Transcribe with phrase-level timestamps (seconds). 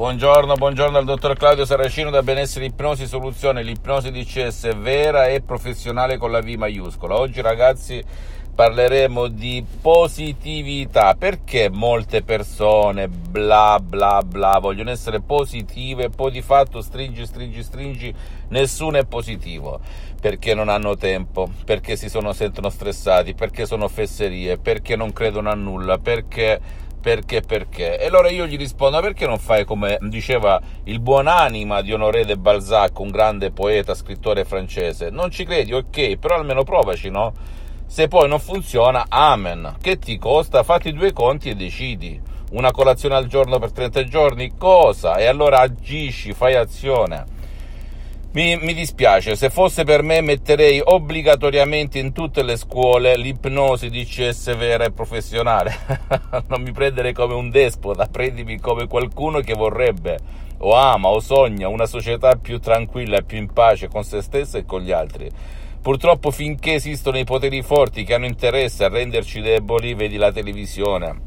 [0.00, 6.16] Buongiorno, buongiorno al dottor Claudio Saracino da Benessere Ipnosi Soluzione, l'ipnosi DCS vera e professionale
[6.16, 7.16] con la V maiuscola.
[7.16, 8.02] Oggi ragazzi
[8.54, 16.40] parleremo di positività, perché molte persone bla bla bla vogliono essere positive e poi di
[16.40, 18.14] fatto stringi stringi stringi
[18.48, 19.80] nessuno è positivo,
[20.18, 25.50] perché non hanno tempo, perché si sono, sentono stressati, perché sono fesserie, perché non credono
[25.50, 27.98] a nulla, perché perché perché?
[27.98, 32.36] E allora io gli rispondo perché non fai come diceva il buonanima di Honoré de
[32.36, 35.08] Balzac un grande poeta scrittore francese?
[35.08, 35.72] Non ci credi?
[35.72, 37.32] Ok però almeno provaci no?
[37.86, 39.76] Se poi non funziona amen.
[39.80, 40.62] Che ti costa?
[40.62, 42.20] Fatti due conti e decidi.
[42.52, 44.52] Una colazione al giorno per 30 giorni?
[44.56, 45.16] Cosa?
[45.16, 47.38] E allora agisci fai azione
[48.32, 54.56] mi, mi, dispiace, se fosse per me metterei obbligatoriamente in tutte le scuole l'ipnosi DCS
[54.56, 55.74] vera e professionale.
[56.46, 60.18] non mi prendere come un despota, prendimi come qualcuno che vorrebbe
[60.58, 64.58] o ama o sogna una società più tranquilla e più in pace con se stessa
[64.58, 65.28] e con gli altri.
[65.82, 71.20] Purtroppo finché esistono i poteri forti che hanno interesse a renderci deboli, vedi la televisione,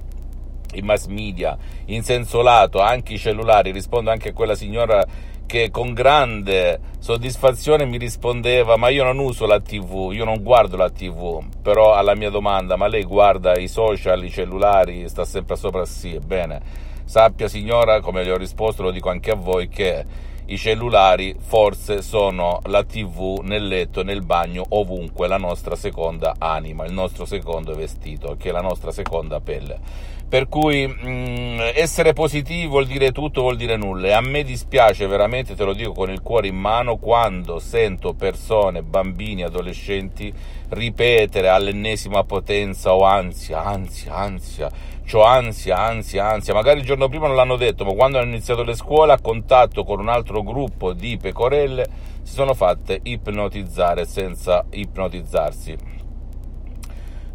[0.75, 5.03] i mass media, in senso lato, anche i cellulari, rispondo anche a quella signora
[5.53, 10.77] che con grande soddisfazione mi rispondeva ma io non uso la tv, io non guardo
[10.77, 15.55] la tv, però alla mia domanda ma lei guarda i social, i cellulari, sta sempre
[15.55, 15.85] sopra?
[15.85, 16.59] Sì, ebbene,
[17.05, 20.03] sappia signora, come le ho risposto, lo dico anche a voi, che
[20.45, 26.83] i cellulari forse sono la tv nel letto, nel bagno, ovunque, la nostra seconda anima,
[26.83, 29.79] il nostro secondo vestito, che è la nostra seconda pelle.
[30.33, 34.07] Per cui mh, mm, essere positivi vuol dire tutto, vuol dire nulla.
[34.07, 38.15] E a me dispiace veramente, te lo dico con il cuore in mano, quando sento
[38.15, 40.33] persone, bambini, adolescenti
[40.69, 44.71] ripetere all'ennesima potenza o ansia, ansia, ansia,
[45.07, 46.55] c'ho ansia, ansia, ansia.
[46.55, 49.83] Magari il giorno prima non l'hanno detto, ma quando hanno iniziato le scuole a contatto
[49.83, 51.85] con un altro gruppo di pecorelle
[52.23, 55.92] si sono fatte ipnotizzare senza ipnotizzarsi.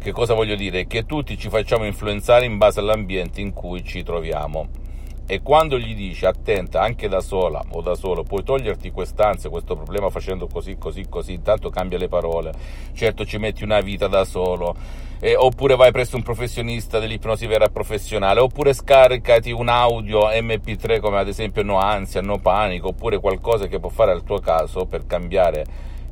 [0.01, 0.87] Che cosa voglio dire?
[0.87, 4.69] Che tutti ci facciamo influenzare in base all'ambiente in cui ci troviamo.
[5.27, 9.75] E quando gli dici attenta anche da sola o da solo, puoi toglierti quest'ansia, questo
[9.75, 12.53] problema facendo così, così, così, intanto cambia le parole.
[12.93, 14.73] Certo ci metti una vita da solo,
[15.19, 21.17] eh, oppure vai presso un professionista dell'ipnosi vera professionale, oppure scaricati un audio MP3 come
[21.17, 25.05] ad esempio No Ansia, No Panico, oppure qualcosa che può fare al tuo caso per
[25.05, 25.65] cambiare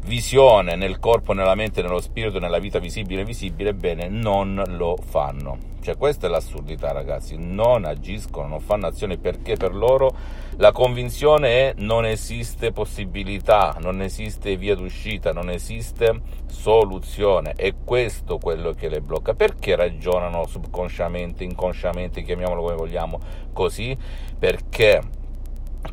[0.07, 4.97] visione nel corpo, nella mente, nello spirito, nella vita visibile e visibile, bene, non lo
[4.97, 5.75] fanno.
[5.81, 10.13] Cioè questa è l'assurdità ragazzi, non agiscono, non fanno azione perché per loro
[10.57, 17.53] la convinzione è non esiste possibilità, non esiste via d'uscita, non esiste soluzione.
[17.53, 19.34] È questo quello che le blocca.
[19.34, 23.19] Perché ragionano subconsciamente, inconsciamente, chiamiamolo come vogliamo,
[23.53, 23.95] così?
[24.38, 25.01] Perché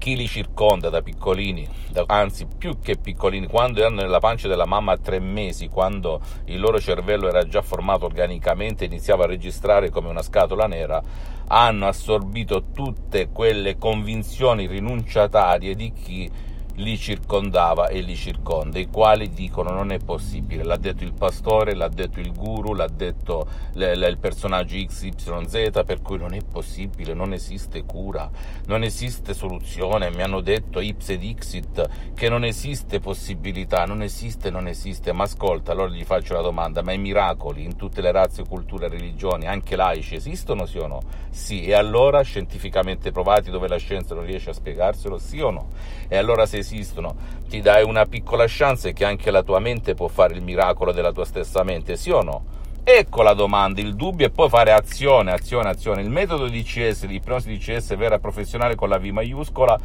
[0.04, 4.66] chi li circonda da piccolini, da, anzi più che piccolini, quando erano nella pancia della
[4.66, 9.28] mamma a tre mesi, quando il loro cervello era già formato organicamente e iniziava a
[9.28, 11.02] registrare come una scatola nera,
[11.46, 16.30] hanno assorbito tutte quelle convinzioni rinunciatarie di chi
[16.76, 21.74] li circondava e li circonda, i quali dicono non è possibile, l'ha detto il pastore,
[21.74, 26.40] l'ha detto il guru, l'ha detto l- l- il personaggio XYZ, per cui non è
[26.42, 28.28] possibile, non esiste cura,
[28.66, 34.66] non esiste soluzione, mi hanno detto Ips Dixit che non esiste possibilità, non esiste, non
[34.66, 38.44] esiste, ma ascolta, allora gli faccio la domanda, ma i miracoli in tutte le razze,
[38.46, 41.00] culture, religioni, anche laici, esistono sì o no?
[41.30, 45.68] Sì, e allora scientificamente provati dove la scienza non riesce a spiegarselo, sì o no?
[46.08, 47.14] E allora se esistono,
[47.48, 51.12] ti dai una piccola chance che anche la tua mente può fare il miracolo della
[51.12, 52.44] tua stessa mente, sì o no?
[52.82, 56.02] Ecco la domanda, il dubbio e poi fare azione, azione, azione.
[56.02, 59.78] Il metodo di CS, di ipnosi di CS vera professionale con la V maiuscola,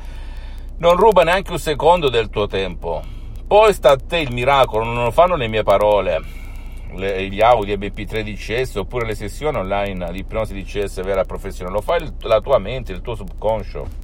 [0.77, 3.01] non ruba neanche un secondo del tuo tempo.
[3.47, 6.21] Poi sta a te il miracolo, non lo fanno le mie parole,
[6.95, 11.23] le, gli audio MP3 di CS oppure le sessioni online di ipnosi di CS vera
[11.23, 13.98] professionale, lo fai la tua mente, il tuo subconscio.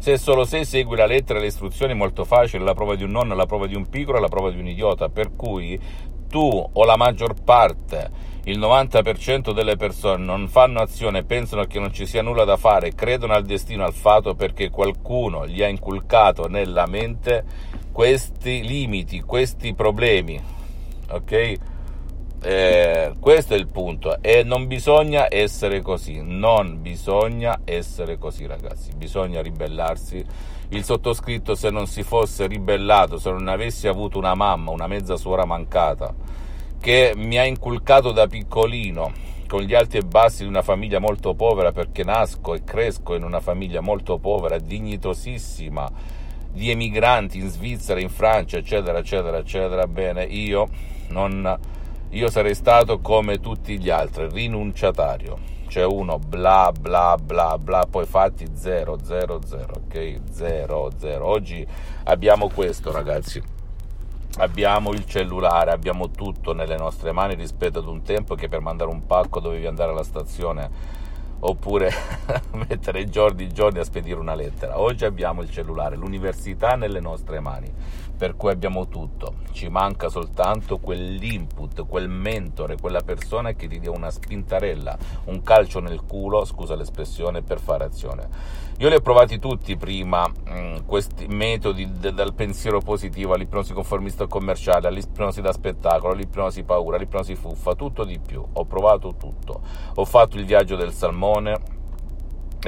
[0.00, 3.10] Se solo se segui la lettera e le istruzioni molto facile, la prova di un
[3.10, 5.78] nonno, la prova di un piccolo, la prova di un idiota, per cui
[6.26, 8.10] tu o la maggior parte
[8.44, 12.94] il 90% delle persone non fanno azione, pensano che non ci sia nulla da fare,
[12.94, 17.44] credono al destino, al fato perché qualcuno gli ha inculcato nella mente
[17.92, 20.42] questi limiti, questi problemi.
[21.10, 21.54] Ok?
[22.42, 28.92] Eh, questo è il punto e non bisogna essere così, non bisogna essere così ragazzi,
[28.96, 30.24] bisogna ribellarsi.
[30.70, 35.16] Il sottoscritto se non si fosse ribellato, se non avessi avuto una mamma, una mezza
[35.16, 36.14] suora mancata,
[36.80, 39.12] che mi ha inculcato da piccolino
[39.46, 43.24] con gli alti e bassi di una famiglia molto povera perché nasco e cresco in
[43.24, 45.90] una famiglia molto povera, dignitosissima,
[46.52, 50.68] di emigranti in Svizzera, in Francia, eccetera, eccetera, eccetera, bene, io,
[51.08, 51.58] non,
[52.10, 55.58] io sarei stato come tutti gli altri, rinunciatario.
[55.68, 60.20] C'è uno bla bla bla bla, poi fatti 0, 0, 0, ok?
[60.28, 61.24] 0, 0.
[61.24, 61.64] Oggi
[62.04, 63.40] abbiamo questo, ragazzi
[64.38, 68.90] abbiamo il cellulare, abbiamo tutto nelle nostre mani rispetto ad un tempo che per mandare
[68.90, 70.70] un pacco dovevi andare alla stazione
[71.40, 71.90] oppure
[72.90, 74.80] mettere giorni e giorni a spedire una lettera.
[74.80, 77.72] Oggi abbiamo il cellulare, l'università nelle nostre mani,
[78.16, 79.34] per cui abbiamo tutto.
[79.52, 85.80] Ci manca soltanto quell'input, quel mentore, quella persona che ti dia una spintarella, un calcio
[85.80, 88.28] nel culo, scusa l'espressione, per fare azione.
[88.78, 93.72] Io li ho provati tutti prima, mh, mm, questi metodi d- dal pensiero positivo all'ipnosi
[93.72, 98.44] conformista commerciale, all'ipnosi da spettacolo, all'ipnosi paura, all'ipnosi fuffa, tutto di più.
[98.54, 99.60] Ho provato tutto.
[99.96, 101.78] Ho fatto il viaggio del salmone,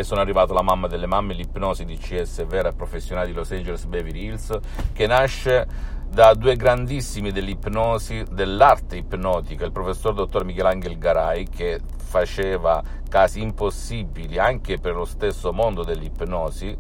[0.00, 3.50] e sono arrivato alla mamma delle mamme, l'ipnosi di CS vera e professionale di Los
[3.50, 4.59] Angeles Beverly Hills,
[4.93, 5.67] che nasce
[6.09, 14.39] da due grandissimi dell'ipnosi, dell'arte ipnotica, il professor dottor Michelangelo Garai, che faceva casi impossibili
[14.39, 16.77] anche per lo stesso mondo dell'ipnosi,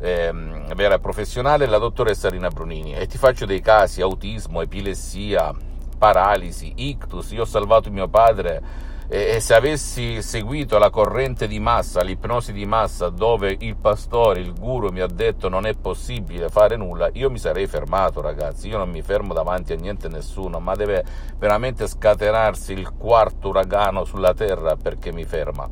[0.00, 2.94] ehm, vera e professionale, la dottoressa Rina Brunini.
[2.94, 5.52] E ti faccio dei casi, autismo, epilessia,
[5.96, 12.02] paralisi, ictus, io ho salvato mio padre e, se avessi seguito la corrente di massa,
[12.02, 16.76] l'ipnosi di massa, dove il pastore, il guru mi ha detto non è possibile fare
[16.76, 18.68] nulla, io mi sarei fermato, ragazzi.
[18.68, 21.04] Io non mi fermo davanti a niente e nessuno, ma deve
[21.38, 25.68] veramente scatenarsi il quarto uragano sulla terra perché mi ferma.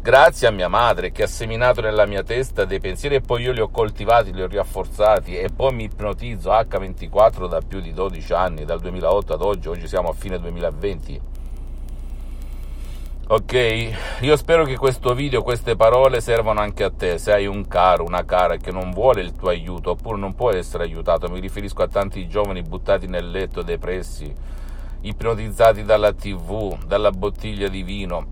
[0.00, 3.52] Grazie a mia madre che ha seminato nella mia testa dei pensieri e poi io
[3.52, 8.32] li ho coltivati, li ho rafforzati e poi mi ipnotizzo H24 da più di 12
[8.32, 11.37] anni, dal 2008 ad oggi, oggi siamo a fine 2020
[13.30, 17.68] Ok, io spero che questo video, queste parole servano anche a te, se hai un
[17.68, 21.38] caro, una cara che non vuole il tuo aiuto oppure non può essere aiutato, mi
[21.38, 24.34] riferisco a tanti giovani buttati nel letto, depressi,
[25.02, 28.28] ipnotizzati dalla tv, dalla bottiglia di vino,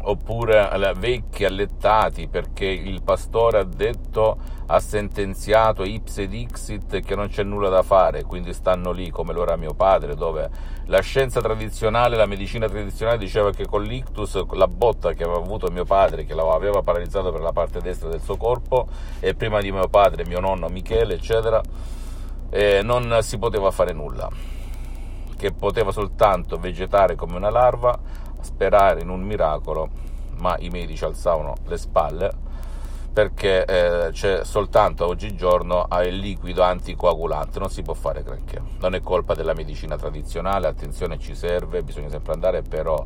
[0.00, 0.66] oppure
[0.96, 4.38] vecchi allettati perché il pastore ha detto,
[4.70, 9.42] ha sentenziato ipse dixit che non c'è nulla da fare, quindi stanno lì come lo
[9.42, 10.50] era mio padre, dove
[10.86, 15.70] la scienza tradizionale, la medicina tradizionale diceva che con l'ictus, la botta che aveva avuto
[15.70, 18.88] mio padre, che l'aveva paralizzato per la parte destra del suo corpo,
[19.20, 21.62] e prima di mio padre, mio nonno Michele, eccetera,
[22.50, 24.28] eh, non si poteva fare nulla,
[25.34, 27.98] che poteva soltanto vegetare come una larva,
[28.40, 29.88] sperare in un miracolo,
[30.40, 32.37] ma i medici alzavano le spalle
[33.12, 38.60] perché eh, c'è soltanto oggigiorno il liquido anticoagulante, non si può fare granché.
[38.80, 43.04] Non è colpa della medicina tradizionale, attenzione ci serve, bisogna sempre andare, però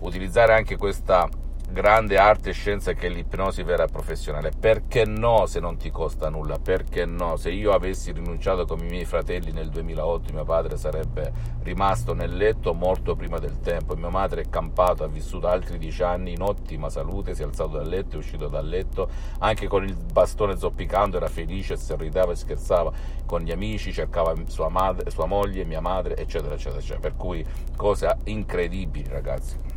[0.00, 1.28] utilizzare anche questa
[1.72, 4.50] grande arte e scienza che è l'ipnosi vera professionale.
[4.58, 6.58] Perché no se non ti costa nulla?
[6.58, 7.36] Perché no?
[7.36, 12.36] Se io avessi rinunciato come i miei fratelli nel 2008, mio padre sarebbe rimasto nel
[12.36, 13.94] letto morto prima del tempo.
[13.94, 17.76] Mia madre è campato, ha vissuto altri dieci anni in ottima salute, si è alzato
[17.76, 19.08] dal letto, è uscito dal letto,
[19.38, 22.92] anche con il bastone zoppicando, era felice, sorrideva e scherzava
[23.24, 27.00] con gli amici, cercava sua, madre, sua moglie, mia madre, eccetera, eccetera, eccetera.
[27.00, 27.46] Per cui
[27.76, 29.69] cose incredibili, ragazzi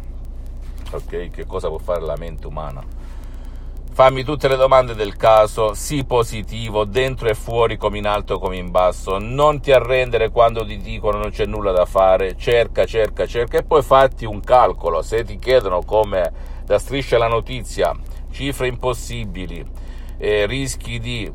[0.98, 1.30] ok?
[1.30, 2.84] Che cosa può fare la mente umana?
[3.94, 8.58] Fammi tutte le domande del caso, sii positivo, dentro e fuori, come in alto come
[8.58, 9.20] in basso.
[9.20, 12.36] Non ti arrendere quando ti dicono non c'è nulla da fare.
[12.36, 15.04] Cerca, cerca, cerca e poi fatti un calcolo.
[15.04, 16.32] Se ti chiedono come
[16.66, 17.96] da striscia la notizia,
[18.32, 19.64] cifre impossibili,
[20.18, 21.32] eh, rischi di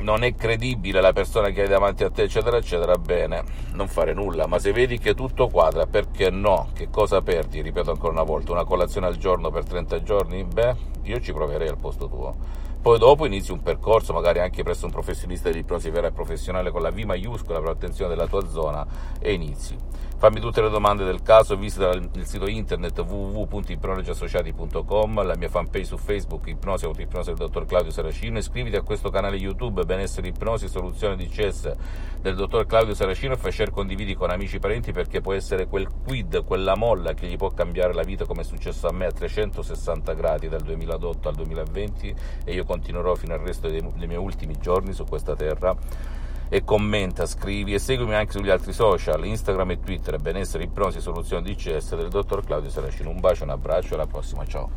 [0.00, 4.12] non è credibile la persona che hai davanti a te, eccetera, eccetera, bene, non fare
[4.12, 4.46] nulla.
[4.46, 6.68] Ma se vedi che tutto quadra, perché no?
[6.74, 7.62] Che cosa perdi?
[7.62, 10.44] Ripeto ancora una volta, una colazione al giorno per 30 giorni?
[10.44, 12.62] Beh, io ci proverei al posto tuo.
[12.84, 16.70] Poi dopo inizi un percorso, magari anche presso un professionista di ipnosi vera e professionale
[16.70, 18.86] con la V maiuscola per l'attenzione della tua zona
[19.18, 19.74] e inizi.
[20.18, 25.96] Fammi tutte le domande del caso, visita il sito internet www.ipnologiassociati.com, la mia fanpage su
[25.96, 31.16] Facebook, Ipnosi Autoipnosi del dottor Claudio Saracino, iscriviti a questo canale YouTube Benessere Ipnosi Soluzione
[31.16, 31.74] di CS
[32.22, 35.66] del dottor Claudio Saracino e fai share condividi con amici e parenti perché può essere
[35.66, 39.04] quel quid, quella molla che gli può cambiare la vita come è successo a me
[39.04, 42.14] a 360 gradi dal 2008 al 2020
[42.46, 45.76] e io continuerò fino al resto dei, dei miei ultimi giorni su questa terra
[46.48, 51.42] e commenta, scrivi e seguimi anche sugli altri social, Instagram e Twitter, benessere, ipnosi, soluzione
[51.42, 53.10] DCS del dottor Claudio Saracino.
[53.10, 54.70] Un bacio, un abbraccio alla prossima, ciao.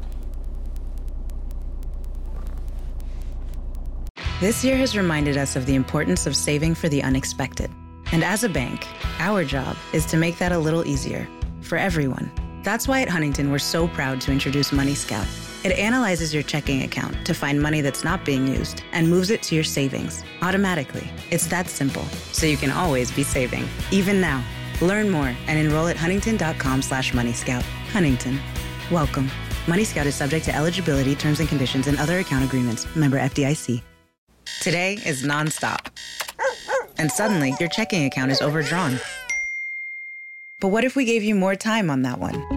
[4.39, 7.71] This year has reminded us of the importance of saving for the unexpected.
[8.11, 8.85] And as a bank,
[9.19, 11.27] our job is to make that a little easier
[11.61, 12.31] for everyone.
[12.63, 15.27] That's why at Huntington we're so proud to introduce Money Scout
[15.67, 19.43] it analyzes your checking account to find money that's not being used and moves it
[19.43, 21.09] to your savings automatically.
[21.29, 24.43] It's that simple, so you can always be saving, even now.
[24.81, 27.63] Learn more and enroll at huntington.com slash moneyscout.
[27.91, 28.39] Huntington.
[28.91, 29.29] Welcome.
[29.67, 32.87] Money Scout is subject to eligibility, terms and conditions, and other account agreements.
[32.95, 33.81] Member FDIC.
[34.61, 35.87] Today is nonstop.
[36.97, 38.99] And suddenly, your checking account is overdrawn.
[40.59, 42.56] But what if we gave you more time on that one?